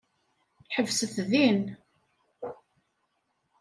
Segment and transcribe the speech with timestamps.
[0.73, 1.61] Ḥebset din.